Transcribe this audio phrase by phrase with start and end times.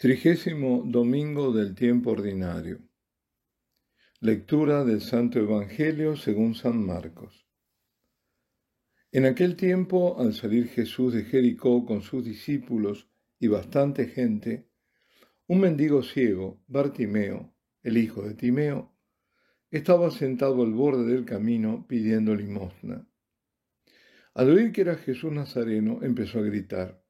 [0.00, 2.80] Trigésimo Domingo del Tiempo Ordinario.
[4.20, 7.46] Lectura del Santo Evangelio según San Marcos.
[9.12, 14.70] En aquel tiempo, al salir Jesús de Jericó con sus discípulos y bastante gente,
[15.46, 18.96] un mendigo ciego, Bartimeo, el hijo de Timeo,
[19.70, 23.06] estaba sentado al borde del camino pidiendo limosna.
[24.32, 27.04] Al oír que era Jesús Nazareno, empezó a gritar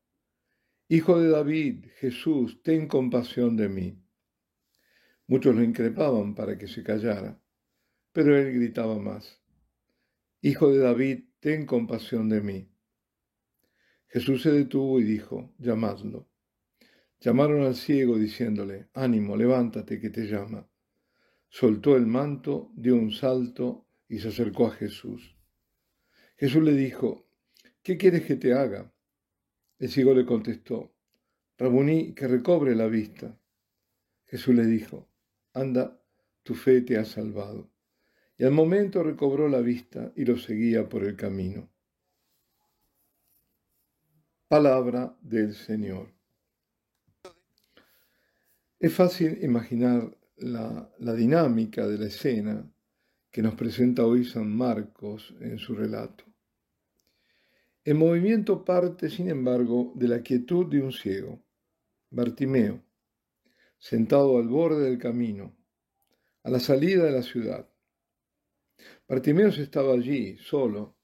[0.92, 4.02] Hijo de David, Jesús, ten compasión de mí.
[5.28, 7.40] Muchos lo increpaban para que se callara,
[8.10, 9.40] pero él gritaba más.
[10.40, 12.68] Hijo de David, ten compasión de mí.
[14.08, 16.28] Jesús se detuvo y dijo, llamadlo.
[17.20, 20.68] Llamaron al ciego diciéndole, ánimo, levántate que te llama.
[21.48, 25.36] Soltó el manto, dio un salto y se acercó a Jesús.
[26.36, 27.28] Jesús le dijo,
[27.80, 28.92] ¿qué quieres que te haga?
[29.80, 30.92] El ciego le contestó,
[31.56, 33.34] Rabuní, que recobre la vista.
[34.26, 35.08] Jesús le dijo,
[35.54, 35.98] anda,
[36.42, 37.70] tu fe te ha salvado.
[38.36, 41.70] Y al momento recobró la vista y lo seguía por el camino.
[44.48, 46.12] Palabra del Señor.
[48.78, 52.70] Es fácil imaginar la, la, dinámica de la escena
[53.30, 56.29] que nos presenta hoy San Marcos en su relato.
[57.82, 61.42] El movimiento parte, sin embargo, de la quietud de un ciego,
[62.10, 62.84] Bartimeo,
[63.78, 65.56] sentado al borde del camino,
[66.42, 67.70] a la salida de la ciudad.
[69.08, 70.98] Bartimeo estaba allí, solo,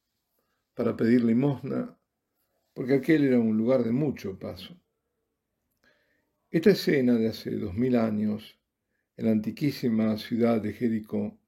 [0.75, 1.99] para pedir limosna,
[2.75, 4.79] porque aquel era un lugar de mucho paso.
[6.51, 8.61] Esta escena de hace dos mil años,
[9.17, 11.39] en la antiquísima ciudad de Jericó,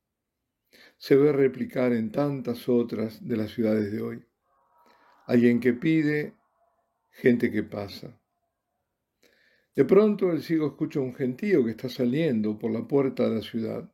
[0.97, 4.28] se ve replicar en tantas otras de las ciudades de hoy
[5.29, 6.33] alguien que pide,
[7.11, 8.19] gente que pasa.
[9.77, 13.43] De pronto el ciego escucha un gentío que está saliendo por la puerta de la
[13.43, 13.93] ciudad.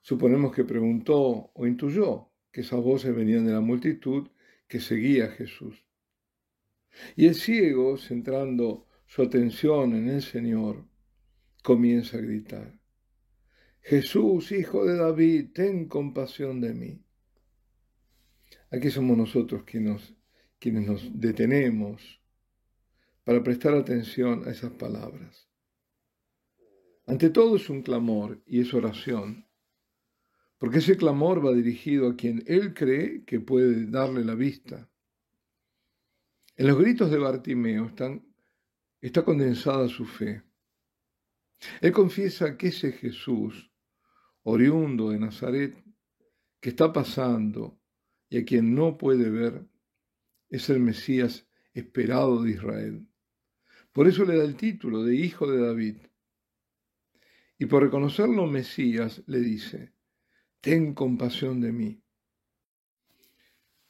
[0.00, 4.28] Suponemos que preguntó o intuyó que esas voces venían de la multitud
[4.66, 5.86] que seguía a Jesús.
[7.14, 10.84] Y el ciego, centrando su atención en el Señor,
[11.62, 12.80] comienza a gritar,
[13.82, 17.05] Jesús, hijo de David, ten compasión de mí.
[18.76, 20.12] Aquí somos nosotros quienes
[20.86, 22.20] nos, detenemos
[23.24, 25.48] para prestar atención a esas palabras.
[27.06, 29.48] Ante todo es un clamor y es oración,
[30.58, 34.90] porque ese clamor va dirigido a quien él cree que puede darle la vista.
[36.56, 37.90] En los gritos de Bartimeo
[39.00, 40.42] está condensada su fe.
[41.80, 43.72] Él confiesa que ese Jesús,
[44.42, 45.82] oriundo de Nazaret,
[46.60, 47.80] que está pasando
[48.28, 49.66] y a quien no puede ver
[50.48, 53.06] es el Mesías esperado de Israel.
[53.92, 55.96] Por eso le da el título de Hijo de David.
[57.58, 59.92] Y por reconocerlo Mesías le dice,
[60.60, 62.02] Ten compasión de mí.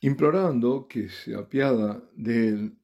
[0.00, 2.78] Implorando que se apiada de él,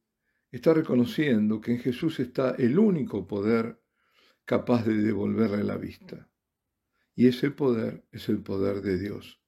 [0.51, 3.81] está reconociendo que en Jesús está el único poder
[4.45, 6.29] capaz de devolverle la vista.
[7.15, 9.42] Y ese poder es el poder de Dios.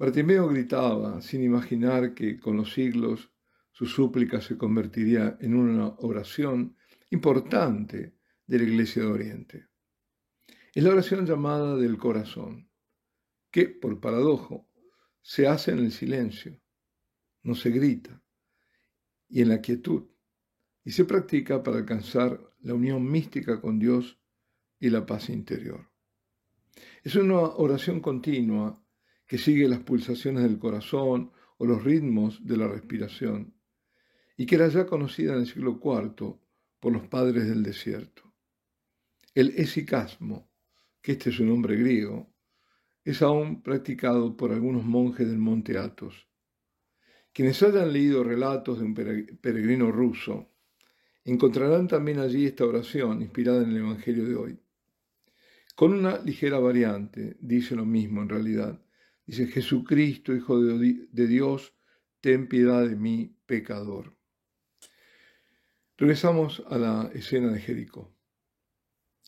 [0.00, 3.30] Bartimeo gritaba, sin imaginar que con los siglos
[3.70, 6.74] su súplica se convertiría en una oración
[7.10, 8.14] importante
[8.46, 9.68] de la Iglesia de Oriente.
[10.72, 12.70] Es la oración llamada del corazón,
[13.50, 14.70] que, por paradojo,
[15.20, 16.58] se hace en el silencio,
[17.42, 18.22] no se grita,
[19.28, 20.04] y en la quietud,
[20.82, 24.18] y se practica para alcanzar la unión mística con Dios
[24.78, 25.90] y la paz interior.
[27.04, 28.79] Es una oración continua
[29.30, 33.54] que sigue las pulsaciones del corazón o los ritmos de la respiración,
[34.36, 36.36] y que era ya conocida en el siglo IV
[36.80, 38.34] por los padres del desierto.
[39.32, 40.50] El esicasmo,
[41.00, 42.34] que este es su nombre griego,
[43.04, 46.26] es aún practicado por algunos monjes del monte Athos.
[47.32, 50.50] Quienes hayan leído relatos de un peregrino ruso
[51.24, 54.58] encontrarán también allí esta oración inspirada en el Evangelio de hoy.
[55.76, 58.82] Con una ligera variante, dice lo mismo en realidad,
[59.30, 61.72] Dice, Jesucristo, Hijo de Dios,
[62.20, 64.16] ten piedad de mí, pecador.
[65.96, 68.12] Regresamos a la escena de Jericó.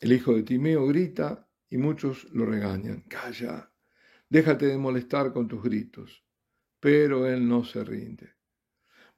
[0.01, 3.03] El hijo de Timeo grita y muchos lo regañan.
[3.03, 3.73] Calla,
[4.29, 6.25] déjate de molestar con tus gritos.
[6.81, 8.33] Pero él no se rinde.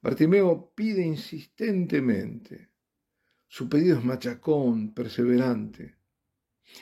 [0.03, 2.69] Bartimeo pide insistentemente.
[3.47, 5.95] Su pedido es machacón, perseverante.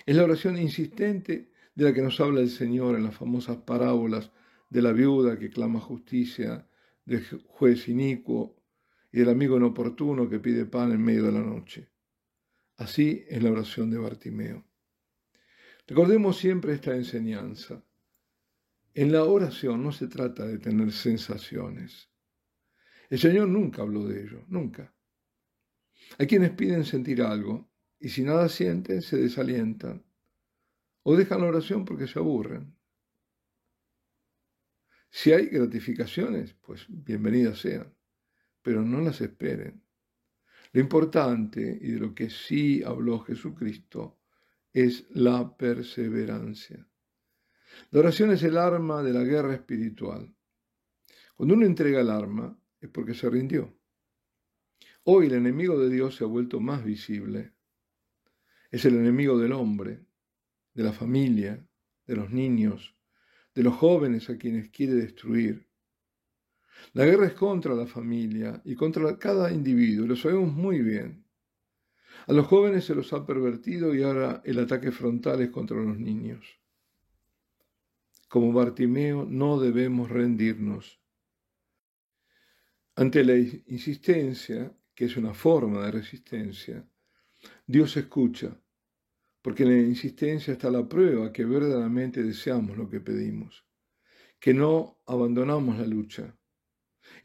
[0.06, 4.32] Es la oración insistente de la que nos habla el Señor en las famosas parábolas
[4.70, 6.68] de la viuda que clama justicia,
[7.06, 8.56] del juez inicuo
[9.12, 11.90] y del amigo inoportuno que pide pan en medio de la noche.
[12.78, 14.66] Así es la oración de Bartimeo.
[15.88, 17.84] Recordemos siempre esta enseñanza.
[18.94, 22.10] En la oración no se trata de tener sensaciones.
[23.10, 24.94] El Señor nunca habló de ello, nunca.
[26.18, 30.04] Hay quienes piden sentir algo y si nada sienten se desalientan
[31.04, 32.76] o dejan la oración porque se aburren.
[35.10, 37.94] Si hay gratificaciones, pues bienvenidas sean,
[38.62, 39.84] pero no las esperen.
[40.72, 44.18] Lo importante y de lo que sí habló Jesucristo
[44.74, 46.88] es la perseverancia.
[47.92, 50.34] La oración es el arma de la guerra espiritual.
[51.36, 53.78] Cuando uno entrega el arma es porque se rindió.
[55.04, 57.54] Hoy el enemigo de Dios se ha vuelto más visible.
[58.72, 60.06] Es el enemigo del hombre,
[60.74, 61.66] de la familia,
[62.06, 62.96] de los niños,
[63.54, 65.68] de los jóvenes a quienes quiere destruir.
[66.94, 71.26] La guerra es contra la familia y contra cada individuo, lo sabemos muy bien.
[72.28, 75.98] A los jóvenes se los ha pervertido y ahora el ataque frontal es contra los
[75.98, 76.60] niños.
[78.28, 81.00] Como Bartimeo no debemos rendirnos.
[82.96, 86.88] Ante la insistencia, que es una forma de resistencia,
[87.66, 88.63] Dios escucha
[89.44, 93.66] porque en la insistencia está la prueba que verdaderamente deseamos lo que pedimos,
[94.40, 96.36] que no abandonamos la lucha,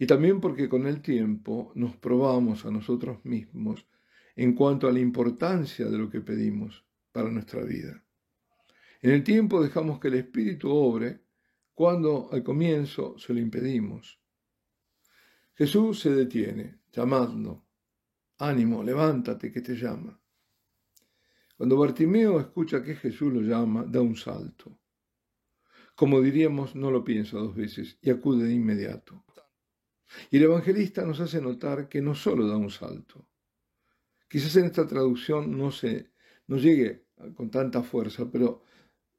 [0.00, 3.86] y también porque con el tiempo nos probamos a nosotros mismos
[4.34, 8.04] en cuanto a la importancia de lo que pedimos para nuestra vida.
[9.00, 11.22] En el tiempo dejamos que el Espíritu obre
[11.72, 14.20] cuando al comienzo se lo impedimos.
[15.54, 17.64] Jesús se detiene, llamando,
[18.38, 20.20] ánimo, levántate que te llama.
[21.58, 24.78] Cuando Bartimeo escucha que Jesús lo llama, da un salto.
[25.96, 29.24] Como diríamos, no lo piensa dos veces y acude de inmediato.
[30.30, 33.26] Y el evangelista nos hace notar que no solo da un salto.
[34.28, 36.12] Quizás en esta traducción no, se,
[36.46, 38.62] no llegue con tanta fuerza, pero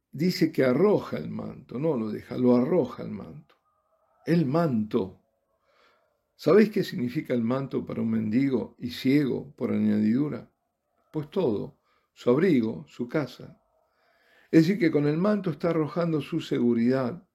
[0.09, 3.55] dice que arroja el manto, no lo deja, lo arroja el manto.
[4.25, 5.21] El manto.
[6.37, 10.49] ¿Sabéis qué significa el manto para un mendigo y ciego por añadidura?
[11.11, 11.78] Pues todo
[12.19, 13.61] su abrigo, su casa.
[14.51, 17.25] Es decir, que con el manto está arrojando su seguridad,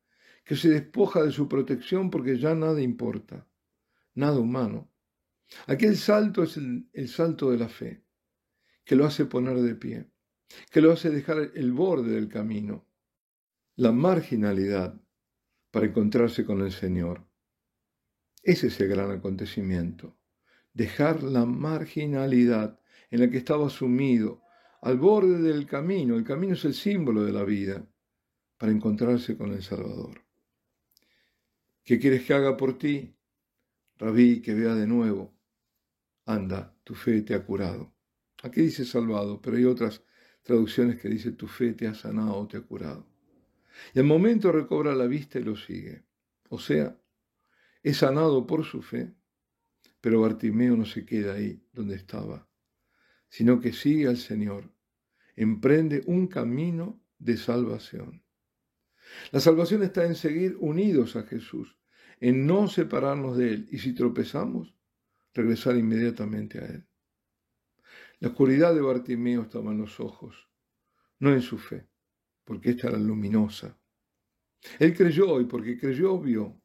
[0.44, 3.48] que se despoja de su protección porque ya nada importa,
[4.12, 4.92] nada humano.
[5.66, 8.04] Aquel salto es el, el salto de la fe,
[8.84, 10.10] que lo hace poner de pie,
[10.70, 12.86] que lo hace dejar el borde del camino,
[13.76, 15.00] la marginalidad
[15.70, 17.26] para encontrarse con el Señor.
[18.42, 20.18] Ese es el gran acontecimiento,
[20.74, 22.78] dejar la marginalidad
[23.08, 24.43] en la que estaba sumido,
[24.84, 26.14] al borde del camino.
[26.14, 27.86] El camino es el símbolo de la vida
[28.58, 30.22] para encontrarse con el Salvador.
[31.82, 33.16] ¿Qué quieres que haga por ti?
[33.96, 35.34] Rabí, que vea de nuevo.
[36.26, 37.94] Anda, tu fe te ha curado.
[38.42, 40.02] Aquí dice salvado, pero hay otras
[40.42, 43.06] traducciones que dice tu fe te ha sanado te ha curado.
[43.94, 46.04] Y al momento recobra la vista y lo sigue.
[46.50, 46.94] O sea,
[47.82, 49.14] es sanado por su fe,
[50.02, 52.46] pero Bartimeo no se queda ahí donde estaba,
[53.30, 54.73] sino que sigue al Señor
[55.36, 58.24] emprende un camino de salvación.
[59.32, 61.76] La salvación está en seguir unidos a Jesús,
[62.20, 64.74] en no separarnos de Él y si tropezamos,
[65.32, 66.86] regresar inmediatamente a Él.
[68.20, 70.48] La oscuridad de Bartimeo estaba en los ojos,
[71.18, 71.88] no en su fe,
[72.44, 73.78] porque esta era luminosa.
[74.78, 76.60] Él creyó y porque creyó vio.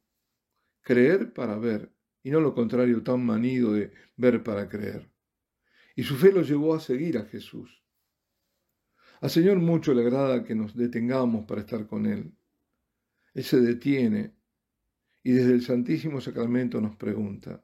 [0.81, 1.91] Creer para ver
[2.23, 5.11] y no lo contrario tan manido de ver para creer.
[5.95, 7.83] Y su fe lo llevó a seguir a Jesús.
[9.21, 12.31] Al Señor mucho le agrada que nos detengamos para estar con Él.
[13.33, 14.33] Él se detiene
[15.23, 17.61] y desde el Santísimo Sacramento nos pregunta,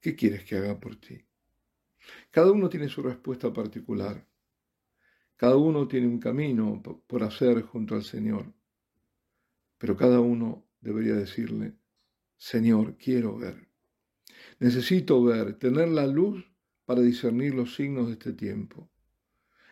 [0.00, 1.24] ¿qué quieres que haga por ti?
[2.32, 4.26] Cada uno tiene su respuesta particular.
[5.36, 8.52] Cada uno tiene un camino por hacer junto al Señor.
[9.78, 11.74] Pero cada uno debería decirle,
[12.36, 13.68] Señor, quiero ver.
[14.58, 16.44] Necesito ver, tener la luz
[16.84, 18.90] para discernir los signos de este tiempo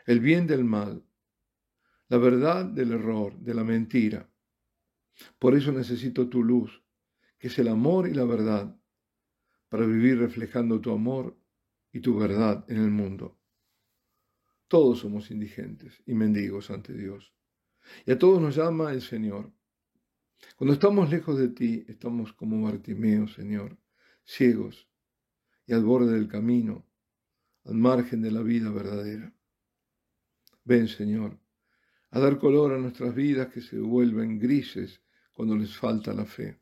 [0.06, 1.04] el bien del mal,
[2.08, 4.30] la verdad del error, de la mentira.
[5.38, 6.82] Por eso necesito tu luz,
[7.38, 8.78] que es el amor y la verdad,
[9.68, 11.37] para vivir reflejando tu amor
[11.92, 13.38] y tu verdad en el mundo.
[14.68, 17.34] Todos somos indigentes y mendigos ante Dios.
[18.06, 19.52] Y a todos nos llama el Señor.
[20.56, 23.76] Cuando estamos lejos de ti, estamos como Bartimeo, Señor,
[24.25, 24.88] ciegos
[25.66, 26.87] y al borde del camino,
[27.64, 29.32] al margen de la vida verdadera.
[30.64, 31.38] Ven, Señor,
[32.11, 35.02] a dar color a nuestras vidas que se vuelven grises
[35.33, 36.59] cuando les falta la fe.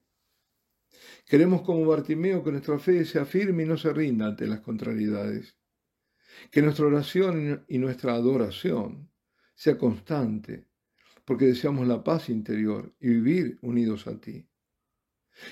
[1.27, 5.57] Queremos como Bartimeo que nuestra fe sea firme y no se rinda ante las contrariedades.
[6.51, 9.11] Que nuestra oración y nuestra adoración
[9.55, 10.67] sea constante,
[11.25, 14.49] porque deseamos la paz interior y vivir unidos a ti.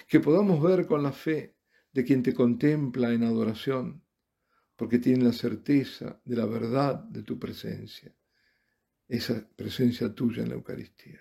[0.08, 1.56] Que podamos ver con la fe
[1.92, 4.04] de quien te contempla en adoración,
[4.76, 8.14] porque tiene la certeza de la verdad de tu presencia,
[9.10, 11.20] esa presencia tuya en la Eucaristía.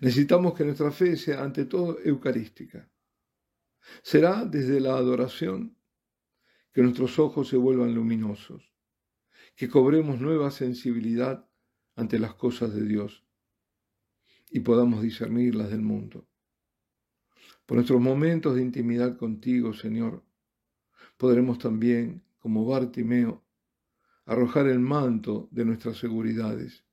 [0.00, 2.90] Necesitamos que nuestra fe sea ante todo eucarística.
[4.02, 5.76] Será desde la adoración
[6.72, 8.74] que nuestros ojos se vuelvan luminosos,
[9.54, 11.48] que cobremos nueva sensibilidad
[11.94, 13.24] ante las cosas de Dios
[14.50, 16.28] y podamos discernirlas del mundo.
[17.64, 20.24] Por nuestros momentos de intimidad contigo, Señor,
[21.16, 23.44] podremos también, como Bartimeo,
[24.24, 26.87] arrojar el manto de nuestras seguridades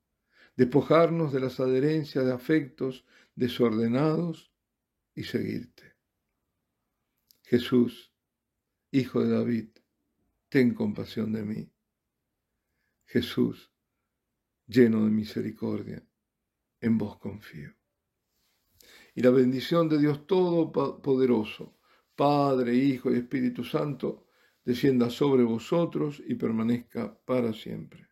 [0.56, 4.52] despojarnos de las adherencias de afectos desordenados
[5.14, 5.96] y seguirte.
[7.44, 8.12] Jesús,
[8.92, 9.70] Hijo de David,
[10.48, 11.70] ten compasión de mí.
[13.06, 13.72] Jesús,
[14.68, 16.02] lleno de misericordia,
[16.80, 17.76] en vos confío.
[19.14, 21.78] Y la bendición de Dios Todopoderoso,
[22.16, 24.28] Padre, Hijo y Espíritu Santo,
[24.64, 28.08] descienda sobre vosotros y permanezca para siempre.